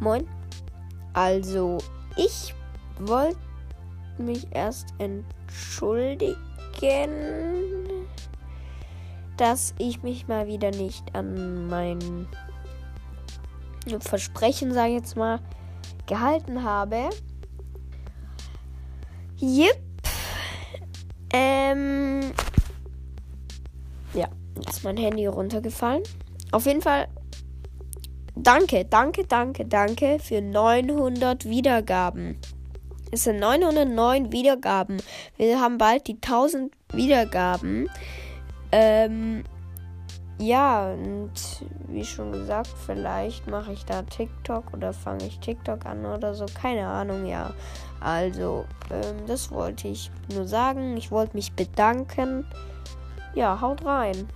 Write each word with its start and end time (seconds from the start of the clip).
Moin. 0.00 0.26
Also, 1.14 1.78
ich 2.16 2.54
wollte 2.98 3.38
mich 4.18 4.46
erst 4.50 4.88
entschuldigen, 4.98 6.36
dass 9.36 9.74
ich 9.78 10.02
mich 10.02 10.28
mal 10.28 10.46
wieder 10.46 10.70
nicht 10.70 11.14
an 11.14 11.68
mein 11.68 12.28
Versprechen, 14.00 14.72
sage 14.72 14.88
ich 14.90 14.96
jetzt 14.96 15.16
mal, 15.16 15.40
gehalten 16.06 16.62
habe. 16.62 17.10
Yep. 19.40 19.82
Ähm. 21.32 22.32
Ja, 24.14 24.28
ist 24.68 24.84
mein 24.84 24.96
Handy 24.96 25.26
runtergefallen. 25.26 26.02
Auf 26.52 26.66
jeden 26.66 26.80
Fall. 26.80 27.08
Danke, 28.38 28.84
danke, 28.84 29.24
danke, 29.24 29.64
danke 29.64 30.18
für 30.18 30.42
900 30.42 31.46
Wiedergaben. 31.46 32.38
Es 33.10 33.24
sind 33.24 33.38
909 33.38 34.30
Wiedergaben. 34.30 34.98
Wir 35.38 35.58
haben 35.58 35.78
bald 35.78 36.06
die 36.06 36.16
1000 36.16 36.70
Wiedergaben. 36.92 37.88
Ähm, 38.72 39.42
ja, 40.38 40.92
und 40.92 41.32
wie 41.88 42.04
schon 42.04 42.30
gesagt, 42.30 42.68
vielleicht 42.84 43.46
mache 43.46 43.72
ich 43.72 43.86
da 43.86 44.02
TikTok 44.02 44.74
oder 44.74 44.92
fange 44.92 45.26
ich 45.26 45.40
TikTok 45.40 45.86
an 45.86 46.04
oder 46.04 46.34
so. 46.34 46.44
Keine 46.60 46.86
Ahnung, 46.86 47.24
ja. 47.24 47.54
Also, 48.00 48.66
ähm, 48.90 49.26
das 49.26 49.50
wollte 49.50 49.88
ich 49.88 50.10
nur 50.34 50.46
sagen. 50.46 50.98
Ich 50.98 51.10
wollte 51.10 51.34
mich 51.36 51.54
bedanken. 51.54 52.46
Ja, 53.34 53.62
haut 53.62 53.82
rein. 53.86 54.28